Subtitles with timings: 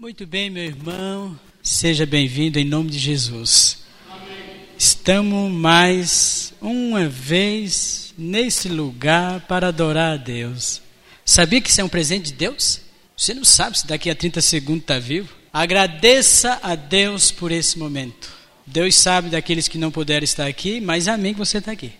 [0.00, 1.38] Muito bem, meu irmão.
[1.62, 3.80] Seja bem-vindo em nome de Jesus.
[4.08, 4.62] Amém.
[4.78, 10.80] Estamos mais uma vez nesse lugar para adorar a Deus.
[11.22, 12.80] Sabia que isso é um presente de Deus?
[13.14, 15.28] Você não sabe se daqui a 30 segundos está vivo?
[15.52, 18.32] Agradeça a Deus por esse momento.
[18.64, 21.92] Deus sabe daqueles que não puderam estar aqui, mas amém que você está aqui.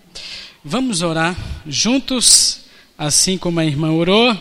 [0.65, 1.37] Vamos orar
[1.67, 2.63] juntos,
[2.97, 4.35] assim como a irmã orou.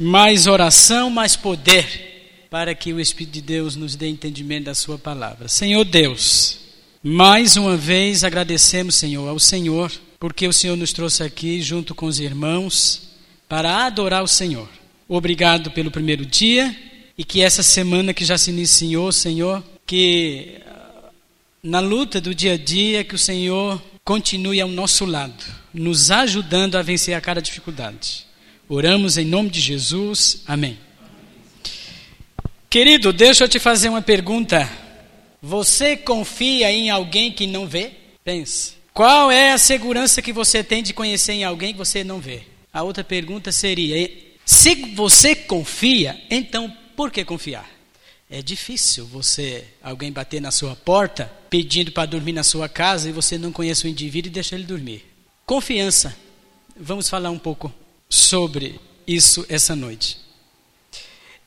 [0.00, 2.13] Mais oração, mais poder
[2.54, 5.48] para que o Espírito de Deus nos dê entendimento da Sua palavra.
[5.48, 6.60] Senhor Deus,
[7.02, 9.90] mais uma vez agradecemos, Senhor, ao Senhor,
[10.20, 13.08] porque o Senhor nos trouxe aqui junto com os irmãos
[13.48, 14.68] para adorar o Senhor.
[15.08, 16.72] Obrigado pelo primeiro dia
[17.18, 21.10] e que essa semana que já se iniciou, Senhor, que ah,
[21.60, 25.44] na luta do dia a dia, que o Senhor continue ao nosso lado,
[25.74, 28.24] nos ajudando a vencer a cada dificuldade.
[28.68, 30.44] Oramos em nome de Jesus.
[30.46, 30.83] Amém.
[32.74, 34.68] Querido, deixa eu te fazer uma pergunta.
[35.40, 37.92] Você confia em alguém que não vê?
[38.24, 38.72] Pense.
[38.92, 42.42] Qual é a segurança que você tem de conhecer em alguém que você não vê?
[42.72, 44.10] A outra pergunta seria:
[44.44, 47.70] se você confia, então por que confiar?
[48.28, 53.12] É difícil você, alguém bater na sua porta pedindo para dormir na sua casa e
[53.12, 55.04] você não conhece o indivíduo e deixa ele dormir.
[55.46, 56.16] Confiança.
[56.76, 57.72] Vamos falar um pouco
[58.10, 60.23] sobre isso essa noite.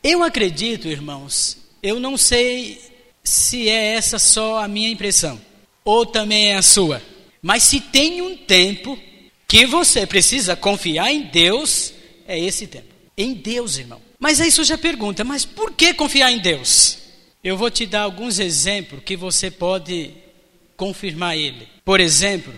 [0.09, 2.79] Eu acredito, irmãos, eu não sei
[3.21, 5.37] se é essa só a minha impressão,
[5.83, 7.01] ou também é a sua,
[7.41, 8.97] mas se tem um tempo
[9.45, 11.91] que você precisa confiar em Deus,
[12.25, 12.87] é esse tempo.
[13.17, 14.01] Em Deus, irmão.
[14.17, 16.99] Mas aí surge a pergunta: mas por que confiar em Deus?
[17.43, 20.13] Eu vou te dar alguns exemplos que você pode
[20.77, 21.67] confirmar ele.
[21.83, 22.53] Por exemplo,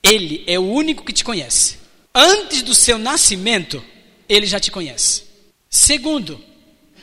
[0.00, 1.78] ele é o único que te conhece.
[2.14, 3.84] Antes do seu nascimento,
[4.28, 5.24] ele já te conhece.
[5.68, 6.51] Segundo,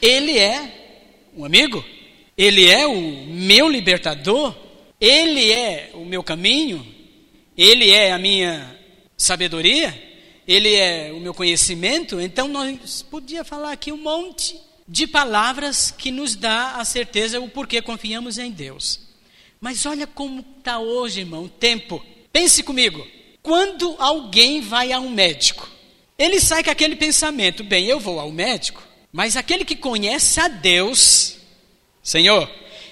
[0.01, 1.83] ele é um amigo,
[2.37, 4.55] ele é o meu libertador,
[4.99, 6.85] ele é o meu caminho,
[7.57, 8.77] ele é a minha
[9.17, 9.93] sabedoria,
[10.47, 12.19] ele é o meu conhecimento.
[12.19, 17.49] Então nós podia falar aqui um monte de palavras que nos dá a certeza o
[17.49, 18.99] porquê confiamos em Deus.
[19.61, 22.03] Mas olha como está hoje, irmão, o tempo.
[22.31, 23.05] Pense comigo.
[23.43, 25.69] Quando alguém vai a um médico,
[26.17, 30.47] ele sai com aquele pensamento: bem, eu vou ao médico, mas aquele que conhece a
[30.47, 31.37] Deus,
[32.03, 32.49] Senhor,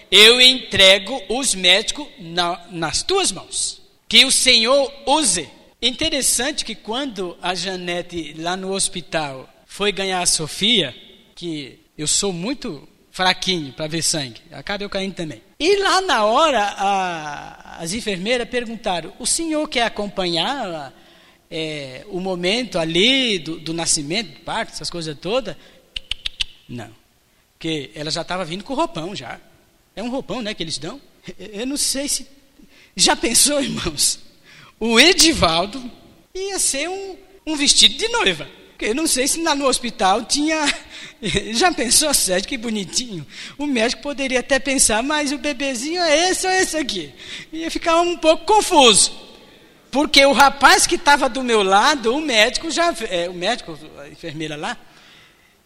[0.10, 3.82] eu entrego os médicos na, nas tuas mãos.
[4.08, 5.50] Que o Senhor use.
[5.82, 10.96] Interessante que quando a Janete, lá no hospital, foi ganhar a Sofia,
[11.36, 15.42] que eu sou muito fraquinho para ver sangue, acaba eu caindo também.
[15.60, 20.94] E lá na hora, a, as enfermeiras perguntaram: o senhor quer acompanhar
[21.50, 25.56] é, o momento ali do, do nascimento, do parto, essas coisas todas?
[26.68, 26.90] Não.
[27.54, 29.40] Porque ela já estava vindo com roupão já.
[29.96, 31.02] É um roupão, né, que eles dão.
[31.38, 32.28] Eu não sei se.
[32.96, 34.20] Já pensou, irmãos?
[34.80, 35.92] O Edivaldo
[36.36, 38.48] ia ser um, um vestido de noiva.
[38.70, 40.64] Porque eu não sei se lá no hospital tinha.
[41.54, 43.26] Já pensou, Sérgio, que bonitinho?
[43.58, 47.12] O médico poderia até pensar, mas o bebezinho é esse ou esse aqui?
[47.52, 49.12] Ia ficar um pouco confuso.
[49.90, 52.94] Porque o rapaz que estava do meu lado, o médico já.
[53.10, 54.78] É, o médico, a enfermeira lá,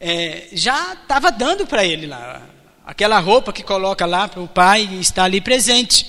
[0.02, 2.42] é, já estava dando para ele lá.
[2.84, 6.08] Aquela roupa que coloca lá para o pai estar ali presente.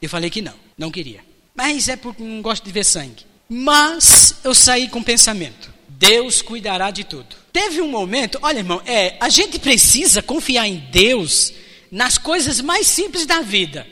[0.00, 1.20] Eu falei que não, não queria.
[1.52, 3.26] Mas é porque não gosto de ver sangue.
[3.48, 7.34] Mas eu saí com o pensamento: Deus cuidará de tudo.
[7.52, 11.52] Teve um momento, olha irmão, é, a gente precisa confiar em Deus
[11.90, 13.86] nas coisas mais simples da vida.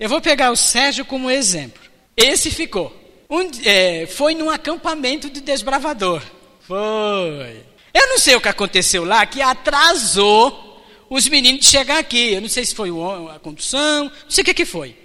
[0.00, 1.80] Eu vou pegar o Sérgio como exemplo.
[2.16, 2.92] Esse ficou.
[3.30, 6.22] Um, é, foi num acampamento de desbravador.
[6.66, 7.73] Foi.
[7.94, 12.32] Eu não sei o que aconteceu lá, que atrasou os meninos de chegar aqui.
[12.34, 12.90] Eu não sei se foi
[13.32, 14.96] a condução, não sei o que, que foi.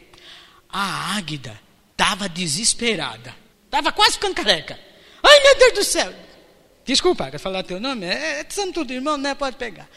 [0.68, 1.60] A Águida
[1.92, 3.36] estava desesperada.
[3.66, 4.80] Estava quase ficando careca.
[5.22, 6.12] Ai, meu Deus do céu.
[6.84, 8.08] Desculpa, quer falar teu nome?
[8.08, 9.36] É, é tudo irmão, né?
[9.36, 9.88] Pode pegar.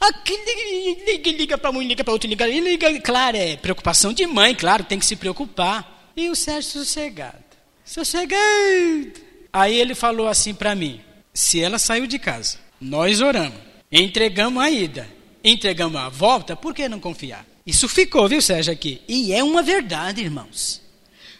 [0.00, 0.36] Aqui
[1.06, 3.00] liga, liga para um, liga para outro, liga, liga.
[3.00, 6.10] Claro, é preocupação de mãe, claro, tem que se preocupar.
[6.16, 7.44] E o Sérgio sossegado.
[7.84, 9.12] Sossegado.
[9.52, 11.00] Aí ele falou assim para mim:
[11.32, 13.58] se ela saiu de casa, nós oramos,
[13.90, 15.08] entregamos a ida,
[15.42, 17.46] entregamos a volta, por que não confiar?
[17.66, 19.00] Isso ficou, viu, Sérgio, aqui.
[19.06, 20.80] E é uma verdade, irmãos.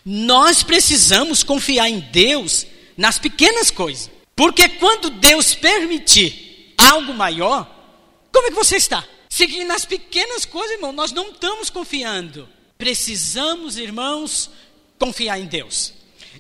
[0.05, 2.67] Nós precisamos confiar em Deus
[2.97, 4.11] nas pequenas coisas.
[4.37, 7.69] Porque quando Deus permitir algo maior,
[8.33, 9.05] como é que você está?
[9.29, 12.49] Seguindo nas pequenas coisas, irmão, nós não estamos confiando.
[12.79, 14.51] Precisamos, irmãos,
[14.99, 15.93] confiar em Deus.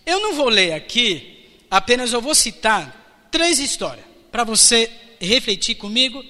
[0.07, 3.00] Eu não vou ler aqui, apenas eu vou citar
[3.31, 4.91] três histórias para você
[5.21, 6.25] refletir comigo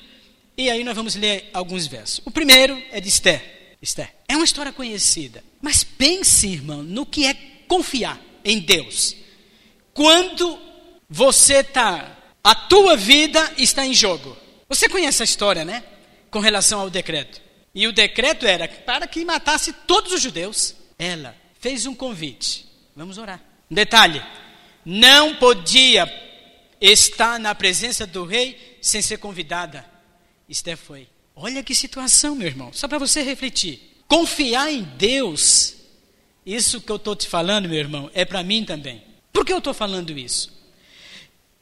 [0.56, 2.20] E aí nós vamos ler alguns versos.
[2.24, 3.76] O primeiro é de Esther.
[3.80, 5.42] Esther é uma história conhecida.
[5.62, 7.34] Mas pense, irmão, no que é
[7.66, 9.16] confiar em Deus.
[9.94, 10.58] Quando
[11.08, 14.36] você está, a tua vida está em jogo.
[14.68, 15.82] Você conhece a história, né?
[16.30, 17.40] Com relação ao decreto.
[17.74, 20.74] E o decreto era para que matasse todos os judeus.
[20.98, 22.66] Ela fez um convite.
[22.94, 23.42] Vamos orar.
[23.70, 24.22] Detalhe:
[24.84, 26.06] não podia
[26.80, 29.84] estar na presença do rei sem ser convidada.
[30.48, 31.08] Esther foi.
[31.36, 32.72] Olha que situação, meu irmão.
[32.72, 33.80] Só para você refletir.
[34.08, 35.76] Confiar em Deus,
[36.44, 39.02] isso que eu estou te falando, meu irmão, é para mim também.
[39.32, 40.58] Por que eu estou falando isso?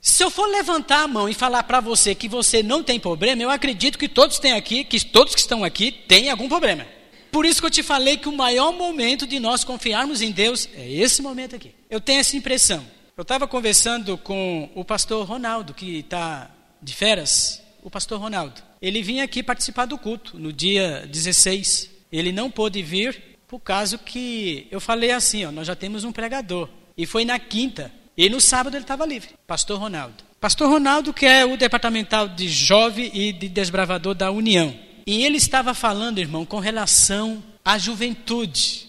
[0.01, 3.43] Se eu for levantar a mão e falar para você que você não tem problema,
[3.43, 6.87] eu acredito que todos têm aqui, que todos que estão aqui têm algum problema.
[7.31, 10.69] Por isso que eu te falei que o maior momento de nós confiarmos em Deus
[10.75, 11.75] é esse momento aqui.
[11.91, 12.85] Eu tenho essa impressão.
[13.19, 16.49] Eu estava conversando com o pastor Ronaldo, que está
[16.81, 17.61] de férias.
[17.83, 18.63] O pastor Ronaldo.
[18.81, 21.91] Ele vinha aqui participar do culto no dia 16.
[22.13, 26.13] Ele não pôde vir por causa que eu falei assim, ó, nós já temos um
[26.13, 26.69] pregador.
[26.97, 27.91] E foi na quinta.
[28.17, 29.31] E no sábado ele estava livre.
[29.49, 30.23] Pastor Ronaldo.
[30.41, 34.73] Pastor Ronaldo, que é o departamental de jovem e de desbravador da União.
[35.05, 38.87] E ele estava falando, irmão, com relação à juventude.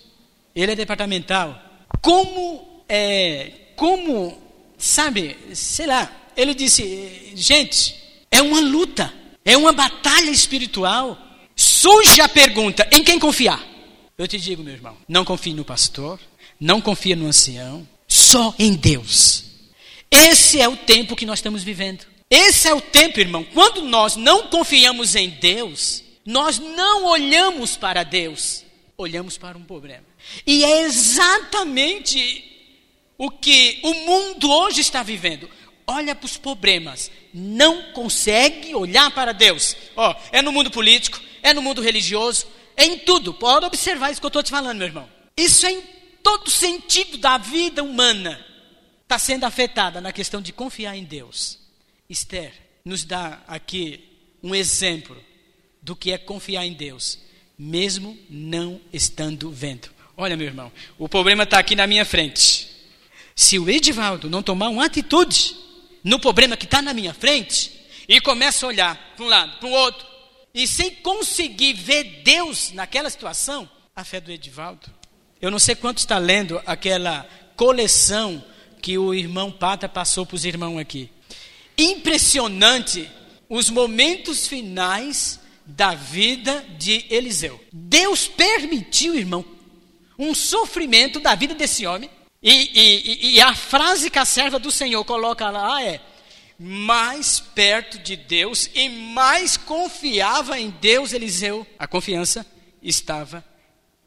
[0.53, 1.59] Ele é departamental.
[1.99, 4.37] Como, é, como,
[4.77, 7.95] sabe, sei lá, ele disse, gente,
[8.29, 9.11] é uma luta,
[9.45, 11.17] é uma batalha espiritual.
[11.55, 13.65] Surge a pergunta, em quem confiar?
[14.17, 16.19] Eu te digo, meu irmão, não confie no pastor,
[16.59, 19.45] não confie no ancião, só em Deus.
[20.11, 22.05] Esse é o tempo que nós estamos vivendo.
[22.29, 28.03] Esse é o tempo, irmão, quando nós não confiamos em Deus, nós não olhamos para
[28.03, 28.65] Deus,
[28.97, 30.03] olhamos para um problema.
[30.45, 32.48] E é exatamente
[33.19, 35.47] o que o mundo hoje está vivendo.
[35.85, 39.75] Olha para os problemas, não consegue olhar para Deus.
[39.95, 43.33] Ó, é no mundo político, é no mundo religioso, é em tudo.
[43.33, 45.09] Pode observar isso que eu estou te falando, meu irmão.
[45.35, 45.81] Isso é em
[46.23, 48.45] todo sentido da vida humana
[49.09, 51.57] está sendo afetada na questão de confiar em Deus.
[52.07, 52.53] Esther
[52.85, 54.07] nos dá aqui
[54.43, 55.17] um exemplo
[55.81, 57.17] do que é confiar em Deus,
[57.57, 59.89] mesmo não estando vendo.
[60.15, 62.68] Olha, meu irmão, o problema está aqui na minha frente.
[63.39, 65.55] Se o Edivaldo não tomar uma atitude
[66.03, 67.71] no problema que está na minha frente,
[68.05, 70.05] e começa a olhar para um lado, para o outro,
[70.53, 74.91] e sem conseguir ver Deus naquela situação, a fé do Edivaldo.
[75.41, 77.25] Eu não sei quanto está lendo aquela
[77.55, 78.43] coleção
[78.81, 81.09] que o irmão Pata passou para os irmãos aqui.
[81.77, 83.09] Impressionante
[83.47, 87.57] os momentos finais da vida de Eliseu.
[87.71, 89.45] Deus permitiu, irmão,
[90.17, 92.09] um sofrimento da vida desse homem.
[92.41, 95.99] E, e, e, a frase que a serva do Senhor coloca lá é:
[96.57, 101.67] mais perto de Deus e mais confiava em Deus, Eliseu.
[101.77, 102.45] A confiança
[102.81, 103.43] estava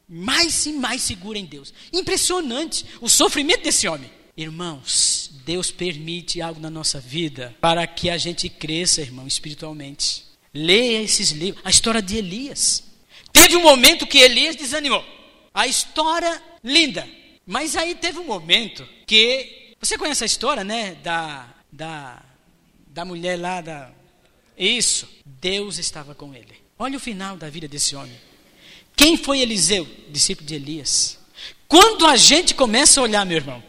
[0.09, 1.73] mais e mais segura em Deus.
[1.93, 4.11] Impressionante o sofrimento desse homem.
[4.37, 10.25] Irmãos, Deus permite algo na nossa vida para que a gente cresça, irmão, espiritualmente.
[10.55, 11.63] Leia esses livros.
[11.65, 12.83] A história de Elias.
[13.33, 15.05] Teve um momento que Elias desanimou.
[15.53, 17.09] A história linda.
[17.47, 19.75] Mas aí teve um momento que.
[19.81, 20.97] Você conhece a história, né?
[21.03, 22.23] Da, da,
[22.87, 23.91] da mulher lá da.
[24.57, 25.09] Isso.
[25.25, 26.55] Deus estava com ele.
[26.79, 28.17] Olha o final da vida desse homem.
[28.95, 29.87] Quem foi Eliseu?
[30.09, 31.19] Discípulo de Elias.
[31.67, 33.63] Quando a gente começa a olhar, meu irmão,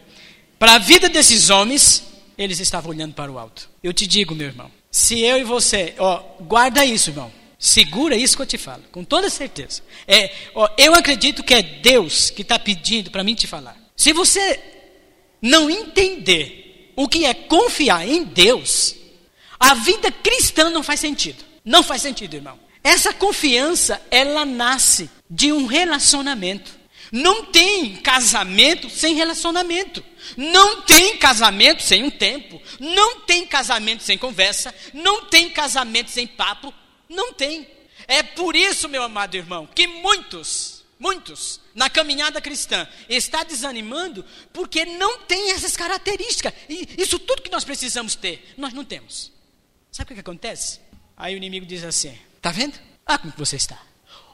[0.60, 2.04] para a vida desses homens,
[2.38, 3.70] eles estavam olhando para o alto.
[3.82, 7.32] Eu te digo, meu irmão, se eu e você, ó, guarda isso, irmão.
[7.64, 9.82] Segura isso que eu te falo, com toda certeza.
[10.06, 13.78] É, ó, eu acredito que é Deus que está pedindo para mim te falar.
[13.96, 14.60] Se você
[15.42, 18.98] não entender o que é confiar em Deus,
[19.58, 21.42] a vida cristã não faz sentido.
[21.64, 22.60] Não faz sentido, irmão.
[22.84, 26.70] Essa confiança, ela nasce de um relacionamento.
[27.14, 30.04] Não tem casamento sem relacionamento.
[30.36, 32.62] Não tem casamento sem um tempo.
[32.78, 34.76] Não tem casamento sem conversa.
[34.94, 36.74] Não tem casamento sem papo.
[37.14, 37.68] Não tem.
[38.08, 44.86] É por isso, meu amado irmão, que muitos, muitos, na caminhada cristã, está desanimando porque
[44.86, 46.54] não tem essas características.
[46.68, 49.32] E isso tudo que nós precisamos ter, nós não temos.
[49.92, 50.80] Sabe o que acontece?
[51.16, 52.78] Aí o inimigo diz assim: Está vendo?
[53.08, 53.80] Olha como você está.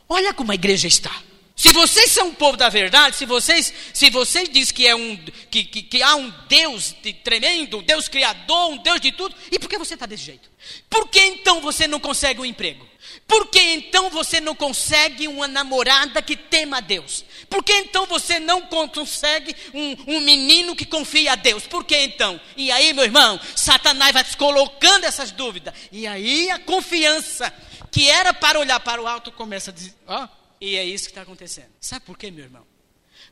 [0.08, 1.12] Olha como a igreja está.
[1.60, 5.18] Se vocês são um povo da verdade, se vocês, se vocês dizem que, é um,
[5.52, 9.36] que, que, que há um Deus de tremendo, um Deus criador, um Deus de tudo,
[9.52, 10.50] e por que você está desse jeito?
[10.90, 12.88] Por que então você não consegue um emprego?
[13.28, 17.26] Por que então você não consegue uma namorada que tema a Deus?
[17.50, 21.68] Por que então você não consegue um, um menino que confia a Deus?
[21.68, 22.40] Por que então?
[22.56, 25.74] E aí, meu irmão, Satanás vai te colocando essas dúvidas.
[25.92, 27.54] E aí a confiança
[27.92, 29.94] que era para olhar para o alto começa a dizer.
[30.08, 31.70] Oh, e é isso que está acontecendo.
[31.80, 32.66] Sabe por quê, meu irmão?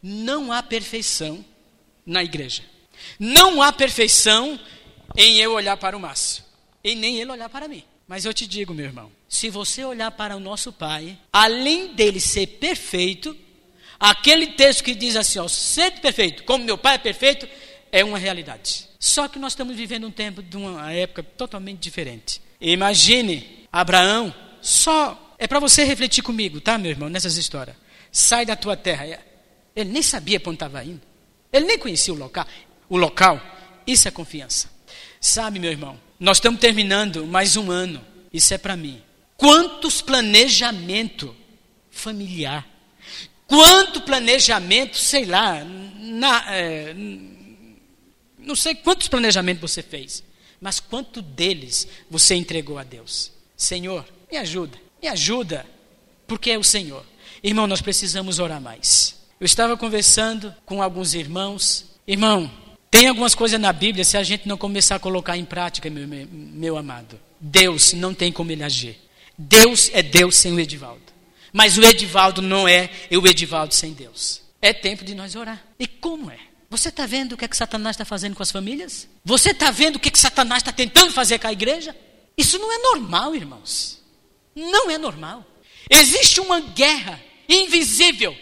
[0.01, 1.43] Não há perfeição
[2.05, 2.63] na igreja.
[3.19, 4.59] Não há perfeição
[5.15, 6.43] em eu olhar para o Márcio.
[6.83, 7.83] E nem ele olhar para mim.
[8.07, 12.21] Mas eu te digo, meu irmão, se você olhar para o nosso Pai, além dele
[12.21, 13.35] ser perfeito,
[13.99, 17.47] aquele texto que diz assim, ó, sede perfeito, como meu Pai é perfeito,
[17.91, 18.87] é uma realidade.
[18.97, 22.41] Só que nós estamos vivendo um tempo de uma época totalmente diferente.
[22.61, 27.75] Imagine Abraão só é para você refletir comigo, tá, meu irmão, nessas histórias.
[28.11, 29.19] Sai da tua terra.
[29.75, 31.01] Ele nem sabia para onde estava indo.
[31.51, 32.45] Ele nem conhecia o local.
[32.89, 33.41] O local.
[33.85, 34.69] Isso é confiança.
[35.21, 38.03] Sabe, meu irmão, nós estamos terminando mais um ano.
[38.33, 39.01] Isso é para mim.
[39.35, 41.35] Quantos planejamento
[41.91, 42.67] familiar.
[43.45, 46.93] Quanto planejamento, sei lá, na, é,
[48.37, 50.23] não sei quantos planejamentos você fez,
[50.59, 53.31] mas quanto deles você entregou a Deus.
[53.55, 54.86] Senhor, me ajuda.
[55.01, 55.65] Me ajuda,
[56.27, 57.05] porque é o Senhor.
[57.43, 59.15] Irmão, nós precisamos orar mais.
[59.39, 61.85] Eu estava conversando com alguns irmãos.
[62.07, 62.51] Irmão,
[62.89, 66.07] tem algumas coisas na Bíblia, se a gente não começar a colocar em prática, meu,
[66.07, 68.97] meu, meu amado, Deus não tem como ele agir.
[69.37, 71.03] Deus é Deus sem o Edivaldo.
[71.53, 74.41] Mas o Edivaldo não é o Edivaldo sem Deus.
[74.61, 75.63] É tempo de nós orar.
[75.79, 76.39] E como é?
[76.69, 79.07] Você está vendo o que, é que Satanás está fazendo com as famílias?
[79.23, 81.95] Você está vendo o que, é que Satanás está tentando fazer com a igreja?
[82.37, 83.96] Isso não é normal, irmãos.
[84.57, 85.45] Não é normal.
[85.87, 88.35] Existe uma guerra invisível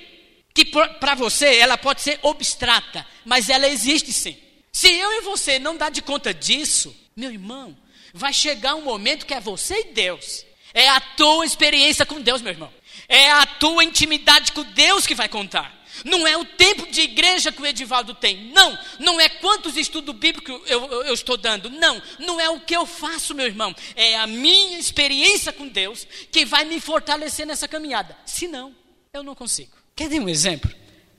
[0.54, 4.38] que para você ela pode ser abstrata, mas ela existe sim.
[4.72, 7.78] Se eu e você não dar de conta disso, meu irmão,
[8.14, 10.46] vai chegar um momento que é você e Deus.
[10.74, 12.74] É a tua experiência com Deus, meu irmão.
[13.10, 15.85] É a tua intimidade com Deus que vai contar.
[16.04, 18.52] Não é o tempo de igreja que o Edivaldo tem.
[18.52, 18.78] Não.
[19.00, 21.70] Não é quantos estudos bíblicos eu, eu, eu, estou dando.
[21.70, 22.02] Não.
[22.20, 23.76] Não é o que eu faço, meu irmão.
[23.96, 28.18] É a minha experiência com Deus que vai me fortalecer nessa caminhada.
[28.26, 28.76] Se não,
[29.14, 29.72] eu não consigo.
[29.96, 30.72] Quer dar um exemplo?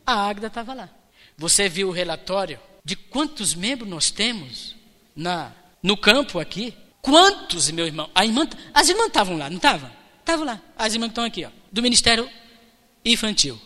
[0.04, 0.90] A Águeda estava lá.
[1.38, 4.76] Você viu o relatório de quantos membros nós temos
[5.14, 5.52] na,
[5.82, 6.74] no campo aqui?
[7.02, 8.10] Quantos, meu irmão?
[8.20, 9.90] Irmã, as irmãs estavam lá, não estavam?
[10.20, 10.60] Estavam lá.
[10.76, 12.28] As irmãs estão aqui, ó, do Ministério
[13.04, 13.60] Infantil.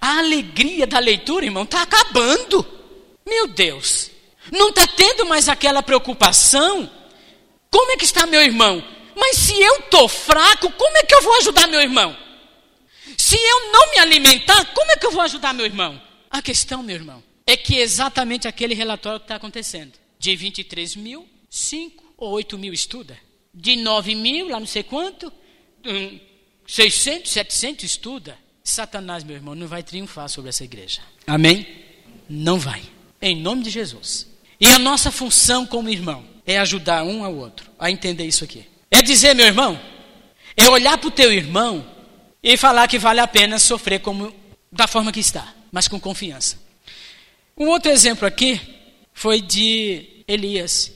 [0.00, 2.66] A alegria da leitura, irmão, está acabando.
[3.26, 4.10] Meu Deus,
[4.50, 6.90] não está tendo mais aquela preocupação.
[7.70, 8.82] Como é que está meu irmão?
[9.14, 12.16] Mas se eu estou fraco, como é que eu vou ajudar meu irmão?
[13.16, 16.00] Se eu não me alimentar, como é que eu vou ajudar meu irmão?
[16.30, 19.92] A questão, meu irmão, é que exatamente aquele relatório que está acontecendo.
[20.18, 23.18] De 23 mil, 5 ou 8 mil estuda.
[23.52, 25.32] De 9 mil, lá não sei quanto,
[26.66, 28.38] 600, 700 estuda.
[28.62, 31.00] Satanás, meu irmão, não vai triunfar sobre essa igreja.
[31.26, 31.66] Amém?
[32.28, 32.82] Não vai.
[33.20, 34.26] Em nome de Jesus.
[34.60, 38.66] E a nossa função como irmão é ajudar um ao outro a entender isso aqui.
[38.90, 39.80] É dizer, meu irmão,
[40.56, 41.86] é olhar para o teu irmão
[42.42, 44.34] e falar que vale a pena sofrer como
[44.70, 46.58] da forma que está, mas com confiança.
[47.56, 48.60] Um outro exemplo aqui
[49.12, 50.92] foi de Elias,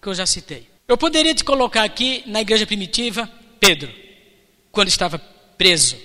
[0.00, 0.68] que eu já citei.
[0.86, 3.30] Eu poderia te colocar aqui na igreja primitiva
[3.60, 3.92] Pedro,
[4.72, 5.18] quando estava
[5.58, 5.96] preso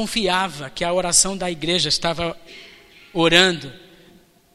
[0.00, 2.34] confiava que a oração da igreja estava
[3.12, 3.70] orando,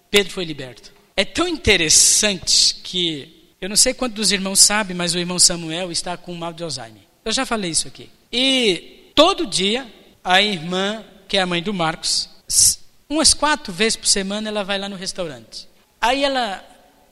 [0.09, 0.91] Pedro foi liberto.
[1.15, 5.91] É tão interessante que eu não sei quantos dos irmãos sabem, mas o irmão Samuel
[5.91, 7.03] está com mal de Alzheimer.
[7.23, 8.09] Eu já falei isso aqui.
[8.31, 9.85] E todo dia
[10.23, 12.27] a irmã, que é a mãe do Marcos,
[13.07, 15.67] umas quatro vezes por semana ela vai lá no restaurante.
[16.01, 16.65] Aí ela,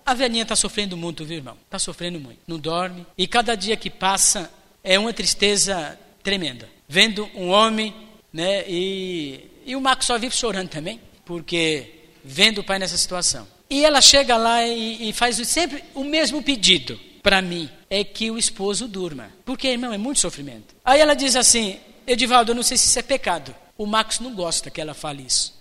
[0.03, 1.57] a velhinha está sofrendo muito, viu irmão?
[1.65, 2.39] Está sofrendo muito.
[2.47, 3.05] Não dorme.
[3.15, 4.51] E cada dia que passa
[4.83, 6.67] é uma tristeza tremenda.
[6.89, 8.02] Vendo um homem
[8.33, 8.65] né?
[8.67, 13.47] E, e o Marcos só vive chorando também, porque vendo o pai nessa situação.
[13.69, 18.29] E ela chega lá e, e faz sempre o mesmo pedido para mim, é que
[18.29, 19.31] o esposo durma.
[19.45, 20.75] Porque, irmão, é muito sofrimento.
[20.83, 23.55] Aí ela diz assim, Edivaldo, eu não sei se isso é pecado.
[23.77, 25.57] O Marcos não gosta que ela fale isso.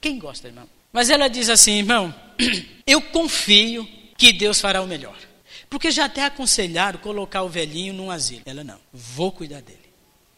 [0.00, 0.68] Quem gosta, irmão?
[0.92, 2.14] Mas ela diz assim, irmão,
[2.86, 5.16] eu confio que Deus fará o melhor.
[5.68, 8.42] Porque já até aconselharam colocar o velhinho num asilo.
[8.44, 9.81] Ela não, vou cuidar dele.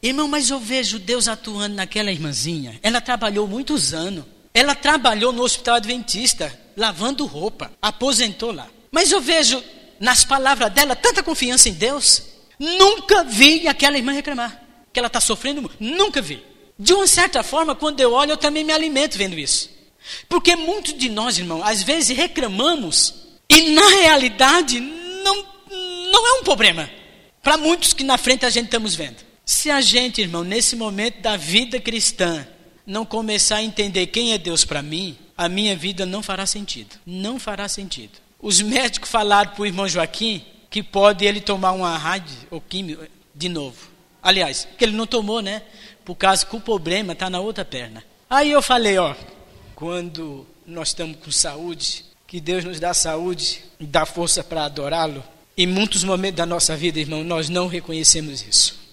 [0.04, 2.78] Irmão, mas eu vejo Deus atuando naquela irmãzinha.
[2.82, 4.26] Ela trabalhou muitos anos.
[4.52, 8.68] Ela trabalhou no hospital adventista, lavando roupa, aposentou lá.
[8.92, 9.64] Mas eu vejo
[9.98, 12.22] nas palavras dela tanta confiança em Deus.
[12.58, 15.70] Nunca vi aquela irmã reclamar que ela está sofrendo.
[15.80, 16.44] Nunca vi.
[16.78, 19.70] De uma certa forma, quando eu olho, eu também me alimento vendo isso.
[20.28, 23.14] Porque muitos de nós, irmão, às vezes reclamamos
[23.48, 25.46] e na realidade não,
[26.12, 26.90] não é um problema.
[27.42, 29.32] Para muitos que na frente a gente estamos vendo.
[29.44, 32.46] Se a gente, irmão, nesse momento da vida cristã,
[32.86, 36.96] não começar a entender quem é Deus para mim, a minha vida não fará sentido.
[37.04, 38.12] Não fará sentido.
[38.40, 43.08] Os médicos falaram para o irmão Joaquim que pode ele tomar uma rádio ou química
[43.34, 43.88] de novo.
[44.22, 45.62] Aliás, que ele não tomou, né?
[46.04, 48.02] Por causa que o problema está na outra perna.
[48.28, 49.14] Aí eu falei, ó,
[49.74, 55.22] quando nós estamos com saúde, que Deus nos dá saúde dá força para adorá-lo.
[55.56, 58.83] Em muitos momentos da nossa vida, irmão, nós não reconhecemos isso.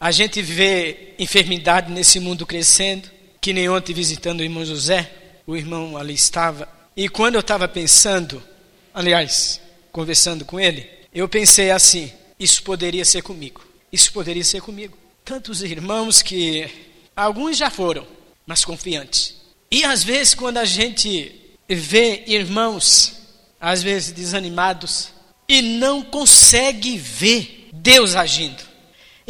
[0.00, 5.12] A gente vê enfermidade nesse mundo crescendo, que nem ontem visitando o irmão José,
[5.46, 6.66] o irmão ali estava.
[6.96, 8.42] E quando eu estava pensando,
[8.94, 9.60] aliás,
[9.92, 13.62] conversando com ele, eu pensei assim: isso poderia ser comigo.
[13.92, 14.96] Isso poderia ser comigo.
[15.22, 16.66] Tantos irmãos que
[17.14, 18.06] alguns já foram,
[18.46, 19.36] mas confiantes.
[19.70, 21.30] E às vezes, quando a gente
[21.68, 23.20] vê irmãos,
[23.60, 25.12] às vezes desanimados,
[25.46, 28.69] e não consegue ver Deus agindo.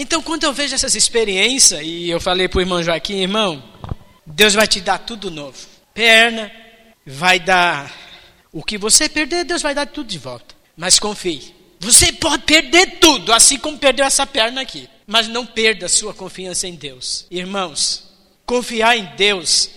[0.02, 3.62] Então, quando eu vejo essas experiências, e eu falei para o irmão Joaquim, irmão,
[4.24, 5.58] Deus vai te dar tudo novo.
[5.92, 6.50] Perna,
[7.04, 7.94] vai dar
[8.50, 10.54] o que você perder, Deus vai dar tudo de volta.
[10.74, 11.54] Mas confie.
[11.78, 14.88] Você pode perder tudo, assim como perdeu essa perna aqui.
[15.06, 17.26] Mas não perda sua confiança em Deus.
[17.30, 18.04] Irmãos,
[18.46, 19.68] confiar em Deus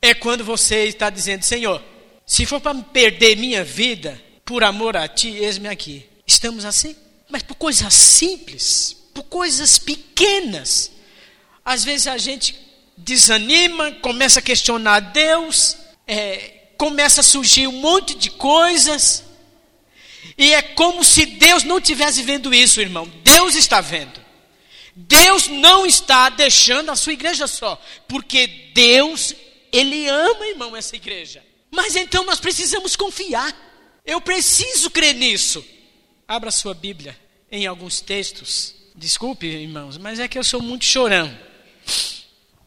[0.00, 1.82] é quando você está dizendo: Senhor,
[2.24, 6.06] se for para perder minha vida por amor a Ti, eis-me aqui.
[6.24, 6.94] Estamos assim?
[7.28, 10.90] Mas por coisas simples, por coisas pequenas.
[11.64, 12.58] Às vezes a gente
[12.96, 19.24] desanima, começa a questionar Deus, é, começa a surgir um monte de coisas.
[20.36, 23.10] E é como se Deus não estivesse vendo isso, irmão.
[23.22, 24.22] Deus está vendo.
[24.96, 29.34] Deus não está deixando a sua igreja só, porque Deus,
[29.72, 31.42] Ele ama, irmão, essa igreja.
[31.70, 33.52] Mas então nós precisamos confiar.
[34.06, 35.64] Eu preciso crer nisso.
[36.28, 37.18] Abra sua Bíblia
[37.50, 38.74] em alguns textos.
[38.94, 41.36] Desculpe, irmãos, mas é que eu sou muito chorão.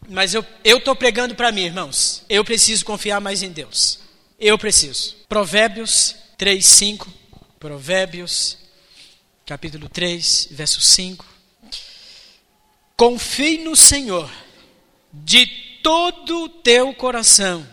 [0.10, 2.24] Mas eu estou pregando para mim, irmãos.
[2.28, 4.00] Eu preciso confiar mais em Deus.
[4.38, 5.16] Eu preciso.
[5.30, 7.14] Provérbios 3, 5.
[7.60, 8.58] Provérbios,
[9.46, 11.26] capítulo 3, verso 5.
[12.96, 14.30] Confie no Senhor
[15.14, 15.48] de
[15.82, 17.68] todo o teu coração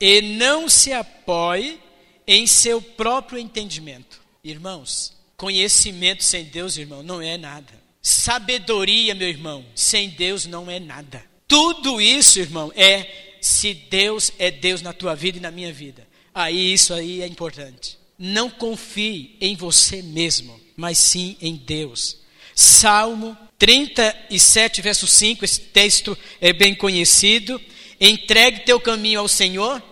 [0.00, 1.78] e não se apoie
[2.26, 4.20] em seu próprio entendimento.
[4.42, 5.12] Irmãos,
[5.42, 7.72] conhecimento sem Deus, irmão, não é nada.
[8.00, 11.20] Sabedoria, meu irmão, sem Deus não é nada.
[11.48, 16.06] Tudo isso, irmão, é se Deus é Deus na tua vida e na minha vida.
[16.32, 17.98] Aí isso aí é importante.
[18.16, 22.18] Não confie em você mesmo, mas sim em Deus.
[22.54, 27.60] Salmo 37, verso 5, esse texto é bem conhecido.
[28.00, 29.82] Entregue teu caminho ao Senhor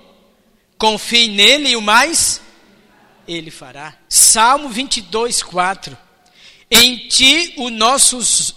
[0.81, 2.41] Confie nele e o mais
[3.27, 3.97] ele fará.
[4.09, 5.97] Salmo 22, 4.
[6.71, 8.55] Em ti os nossos,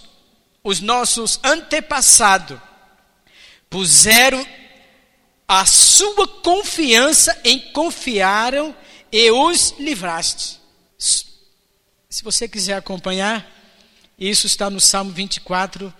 [0.62, 2.58] os nossos antepassados
[3.68, 4.46] puseram
[5.48, 8.74] a sua confiança em confiaram
[9.10, 10.60] e os livraste.
[10.96, 13.50] Se você quiser acompanhar,
[14.18, 15.92] isso está no Salmo 24,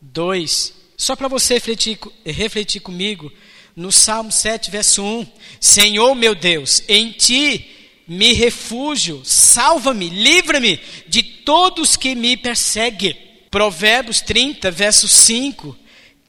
[0.00, 0.72] 2.
[0.96, 3.30] Só para você refletir, refletir comigo,
[3.74, 5.26] no Salmo 7, verso 1:
[5.60, 7.75] Senhor meu Deus, em ti
[8.06, 13.16] me refúgio, salva-me, livra-me de todos que me perseguem.
[13.50, 15.76] Provérbios 30, verso 5: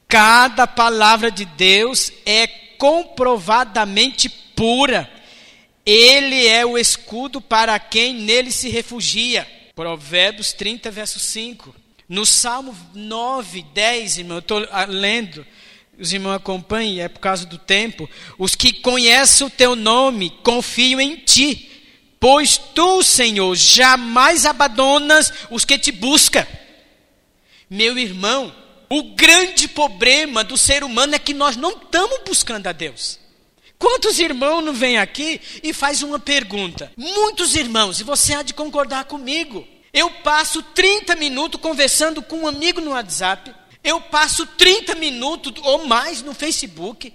[0.08, 5.10] Cada palavra de Deus é comprovadamente pura.
[5.84, 9.46] Ele é o escudo para quem nele se refugia.
[9.74, 11.74] Provérbios 30, verso 5.
[12.08, 15.46] No Salmo 9, 10, irmão, eu estou lendo
[15.98, 18.08] os irmãos acompanhem, é por causa do tempo.
[18.38, 21.70] Os que conhecem o teu nome confiam em ti,
[22.20, 26.46] pois tu, Senhor, jamais abandonas os que te buscam.
[27.68, 28.54] Meu irmão,
[28.88, 33.18] o grande problema do ser humano é que nós não estamos buscando a Deus.
[33.78, 36.90] Quantos irmãos não vêm aqui e faz uma pergunta?
[36.96, 39.66] Muitos irmãos, e você há de concordar comigo.
[39.92, 43.54] Eu passo 30 minutos conversando com um amigo no WhatsApp,
[43.88, 47.12] eu passo 30 minutos ou mais no Facebook.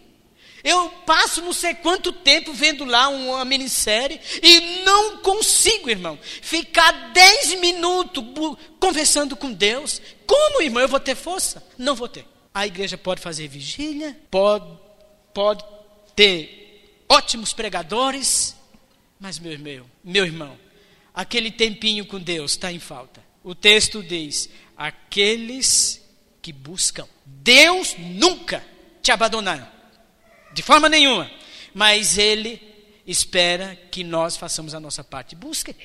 [0.63, 7.11] Eu passo não sei quanto tempo vendo lá uma minissérie e não consigo, irmão, ficar
[7.11, 8.23] 10 minutos
[8.79, 10.01] conversando com Deus.
[10.25, 11.63] Como, irmão, eu vou ter força?
[11.77, 12.25] Não vou ter.
[12.53, 14.65] A igreja pode fazer vigília, pode,
[15.33, 15.63] pode
[16.15, 18.55] ter ótimos pregadores,
[19.19, 20.57] mas, meu irmão, meu irmão,
[21.13, 23.23] aquele tempinho com Deus está em falta.
[23.43, 26.02] O texto diz: aqueles
[26.43, 27.07] que buscam.
[27.25, 28.63] Deus nunca
[29.01, 29.71] te abandonará,
[30.53, 31.31] de forma nenhuma,
[31.73, 32.61] mas Ele
[33.07, 35.35] espera que nós façamos a nossa parte.
[35.35, 35.75] Busque,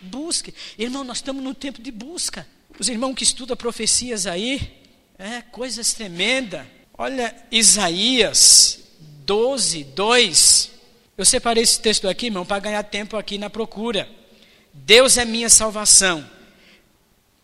[0.00, 0.52] busque.
[0.76, 2.46] Irmão, nós estamos num tempo de busca.
[2.78, 4.82] Os irmãos que estudam profecias aí,
[5.18, 6.66] é coisas tremendas.
[6.96, 8.80] Olha, Isaías
[9.24, 10.70] 12, 2.
[11.16, 14.08] Eu separei esse texto aqui, irmão, para ganhar tempo aqui na procura.
[14.72, 16.28] Deus é minha salvação.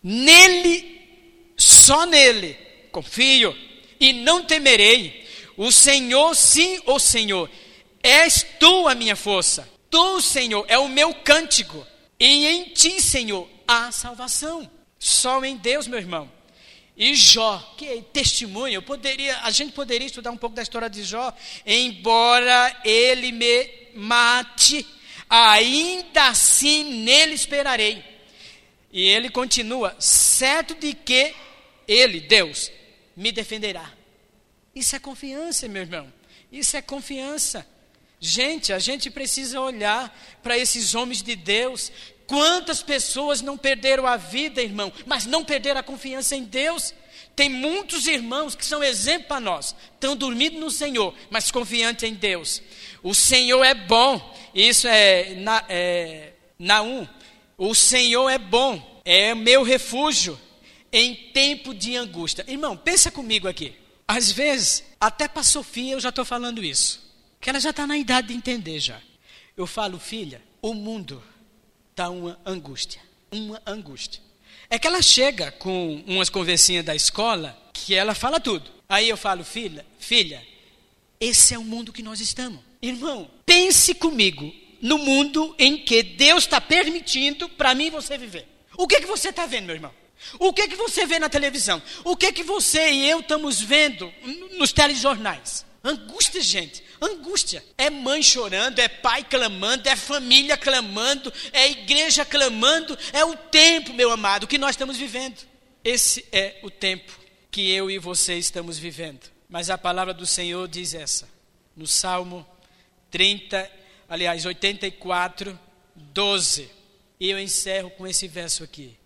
[0.01, 0.94] Nele,
[1.85, 2.57] só nele,
[2.91, 3.55] confio
[3.99, 5.23] e não temerei.
[5.55, 7.49] O Senhor, sim, o Senhor,
[8.01, 9.69] és tu a minha força.
[9.89, 11.85] Tu, Senhor, é o meu cântico.
[12.19, 14.69] E em ti, Senhor, há salvação.
[14.97, 16.31] Só em Deus, meu irmão.
[16.97, 21.31] E Jó, que testemunho, poderia, a gente poderia estudar um pouco da história de Jó,
[21.65, 24.85] embora ele me mate,
[25.29, 28.03] ainda assim nele esperarei.
[28.91, 31.35] E ele continua, certo de que
[31.87, 32.71] ele, Deus,
[33.15, 33.91] me defenderá.
[34.73, 36.11] Isso é confiança, meu irmão.
[36.51, 37.65] Isso é confiança.
[38.19, 41.91] Gente, a gente precisa olhar para esses homens de Deus
[42.27, 46.93] Quantas pessoas não perderam a vida, irmão, mas não perderam a confiança em Deus?
[47.35, 52.13] Tem muitos irmãos que são exemplo para nós, estão dormindo no Senhor, mas confiantes em
[52.13, 52.61] Deus.
[53.03, 55.35] O Senhor é bom, isso é,
[55.69, 57.07] é Naum.
[57.57, 60.39] O Senhor é bom, é meu refúgio
[60.91, 62.45] em tempo de angústia.
[62.47, 63.73] Irmão, pensa comigo aqui.
[64.07, 67.01] Às vezes, até para Sofia eu já estou falando isso,
[67.41, 69.01] que ela já está na idade de entender já.
[69.57, 71.23] Eu falo, filha, o mundo
[71.91, 73.01] está uma angústia.
[73.31, 74.21] Uma angústia.
[74.69, 78.69] É que ela chega com umas conversinhas da escola que ela fala tudo.
[78.87, 80.45] Aí eu falo, filha, filha,
[81.19, 82.59] esse é o mundo que nós estamos.
[82.81, 88.47] Irmão, pense comigo no mundo em que Deus está permitindo para mim você viver.
[88.77, 89.91] O que, que você está vendo, meu irmão?
[90.39, 91.81] O que, que você vê na televisão?
[92.03, 94.11] O que, que você e eu estamos vendo
[94.57, 95.65] nos telejornais?
[95.83, 96.83] Angústia, gente.
[96.99, 97.63] Angústia.
[97.77, 102.97] É mãe chorando, é pai clamando, é família clamando, é igreja clamando.
[103.13, 105.37] É o tempo, meu amado, que nós estamos vivendo.
[105.83, 107.13] Esse é o tempo
[107.51, 109.29] que eu e você estamos vivendo.
[109.47, 111.29] Mas a palavra do Senhor diz essa.
[111.75, 112.45] No Salmo
[113.11, 113.71] 30,
[114.09, 115.57] aliás, 84,
[115.95, 116.69] 12.
[117.19, 118.97] E eu encerro com esse verso aqui.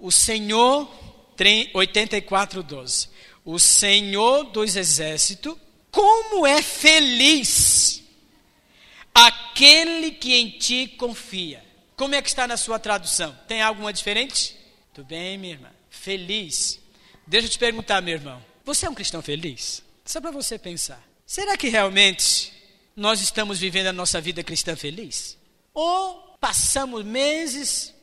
[0.00, 0.90] O Senhor,
[1.74, 3.08] 84, 12.
[3.44, 5.56] O Senhor dos exércitos
[5.90, 8.02] como é feliz
[9.14, 11.62] aquele que em ti confia.
[11.96, 13.36] Como é que está na sua tradução?
[13.46, 14.56] Tem alguma diferente?
[14.94, 15.70] Tudo bem, minha irmã.
[15.90, 16.80] Feliz.
[17.26, 18.42] Deixa eu te perguntar, meu irmão.
[18.64, 19.82] Você é um cristão feliz?
[20.04, 21.02] Só para você pensar.
[21.26, 22.52] Será que realmente
[22.96, 25.36] nós estamos vivendo a nossa vida cristã feliz?
[25.74, 27.94] Ou passamos meses,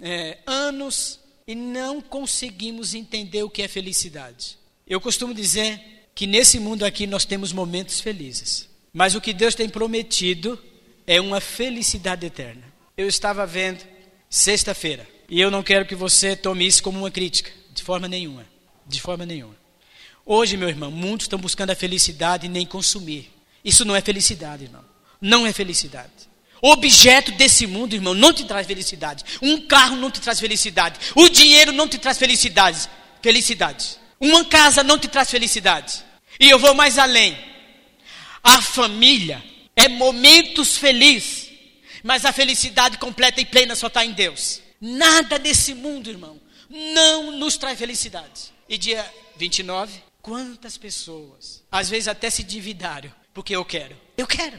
[0.00, 4.58] é, anos e não conseguimos entender o que é felicidade?
[4.86, 5.80] Eu costumo dizer
[6.14, 8.68] que nesse mundo aqui nós temos momentos felizes.
[8.92, 10.58] Mas o que Deus tem prometido
[11.06, 12.62] é uma felicidade eterna.
[12.96, 13.84] Eu estava vendo
[14.30, 18.46] sexta-feira, e eu não quero que você tome isso como uma crítica, de forma nenhuma.
[18.86, 19.56] De forma nenhuma.
[20.24, 23.30] Hoje, meu irmão, muitos estão buscando a felicidade e nem consumir.
[23.64, 24.84] Isso não é felicidade, irmão.
[25.20, 26.12] Não é felicidade.
[26.66, 29.22] Objeto desse mundo, irmão, não te traz felicidade.
[29.42, 30.98] Um carro não te traz felicidade.
[31.14, 32.88] O dinheiro não te traz felicidade.
[33.20, 33.98] Felicidade.
[34.18, 36.02] Uma casa não te traz felicidade.
[36.40, 37.36] E eu vou mais além.
[38.42, 39.44] A família
[39.76, 41.50] é momentos felizes,
[42.02, 44.62] mas a felicidade completa e plena só está em Deus.
[44.80, 48.54] Nada desse mundo, irmão, não nos traz felicidade.
[48.66, 49.04] E dia
[49.36, 53.94] 29, quantas pessoas, às vezes até se dividaram, porque eu quero.
[54.16, 54.58] Eu quero.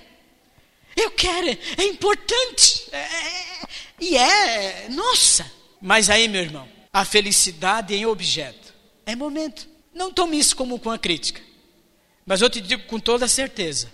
[0.96, 2.88] Eu quero, é importante.
[2.92, 3.60] É, é,
[4.00, 5.52] e é, nossa.
[5.82, 8.74] Mas aí, meu irmão, a felicidade em objeto
[9.06, 9.68] é momento.
[9.94, 11.42] Não tome isso como com a crítica.
[12.26, 13.92] Mas eu te digo com toda certeza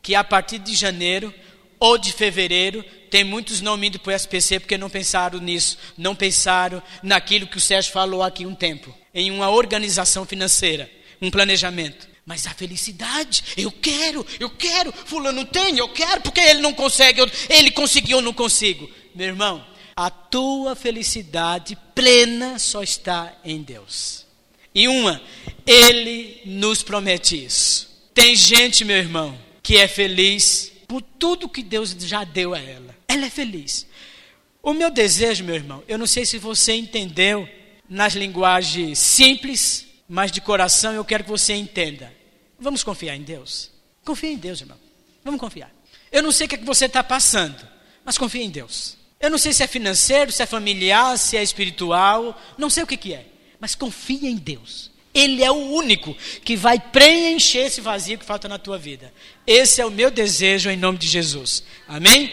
[0.00, 1.34] que a partir de janeiro
[1.78, 6.14] ou de fevereiro tem muitos não indo para o SPC porque não pensaram nisso, não
[6.14, 12.08] pensaram naquilo que o Sérgio falou aqui um tempo, em uma organização financeira, um planejamento.
[12.26, 17.20] Mas a felicidade, eu quero, eu quero, fulano tem, eu quero, porque ele não consegue,
[17.48, 18.90] ele conseguiu, eu não consigo.
[19.14, 24.26] Meu irmão, a tua felicidade plena só está em Deus.
[24.74, 25.22] E uma,
[25.64, 27.88] ele nos promete isso.
[28.12, 32.94] Tem gente, meu irmão, que é feliz por tudo que Deus já deu a ela.
[33.06, 33.86] Ela é feliz.
[34.62, 37.48] O meu desejo, meu irmão, eu não sei se você entendeu
[37.88, 42.15] nas linguagens simples, mas de coração eu quero que você entenda.
[42.58, 43.70] Vamos confiar em Deus.
[44.04, 44.78] Confia em Deus, irmão.
[45.24, 45.70] Vamos confiar.
[46.10, 47.66] Eu não sei o que, é que você está passando,
[48.04, 48.96] mas confia em Deus.
[49.18, 52.86] Eu não sei se é financeiro, se é familiar, se é espiritual, não sei o
[52.86, 53.26] que, que é
[53.60, 54.90] mas confia em Deus.
[55.14, 56.14] Ele é o único
[56.44, 59.12] que vai preencher esse vazio que falta na tua vida.
[59.46, 61.62] Esse é o meu desejo em nome de Jesus.
[61.88, 62.30] Amém?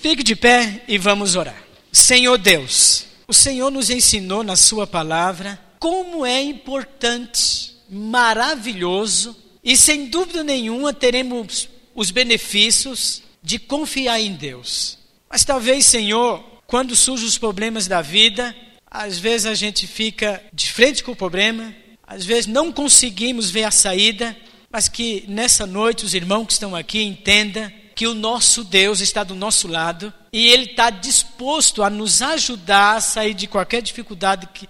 [0.00, 1.60] Fique de pé e vamos orar.
[1.92, 10.06] Senhor Deus, o Senhor nos ensinou na Sua palavra como é importante, maravilhoso e sem
[10.06, 14.98] dúvida nenhuma teremos os benefícios de confiar em Deus.
[15.28, 18.54] Mas talvez, Senhor, quando surgem os problemas da vida,
[18.90, 21.74] às vezes a gente fica de frente com o problema,
[22.06, 24.36] às vezes não conseguimos ver a saída,
[24.70, 29.24] mas que nessa noite os irmãos que estão aqui entendam que o nosso Deus está
[29.24, 34.46] do nosso lado e Ele está disposto a nos ajudar a sair de qualquer dificuldade
[34.52, 34.68] que,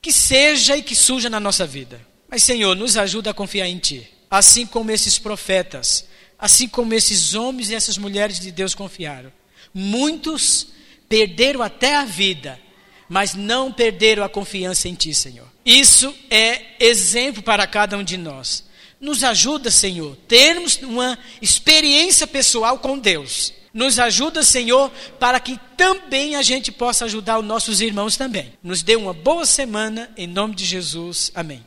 [0.00, 2.05] que seja e que surja na nossa vida.
[2.28, 6.06] Mas, Senhor, nos ajuda a confiar em Ti, assim como esses profetas,
[6.38, 9.32] assim como esses homens e essas mulheres de Deus confiaram.
[9.72, 10.68] Muitos
[11.08, 12.60] perderam até a vida,
[13.08, 15.46] mas não perderam a confiança em Ti, Senhor.
[15.64, 18.64] Isso é exemplo para cada um de nós.
[19.00, 23.52] Nos ajuda, Senhor, termos uma experiência pessoal com Deus.
[23.72, 28.54] Nos ajuda, Senhor, para que também a gente possa ajudar os nossos irmãos também.
[28.62, 31.30] Nos dê uma boa semana, em nome de Jesus.
[31.34, 31.62] Amém.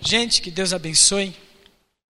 [0.00, 1.34] Gente, que Deus abençoe.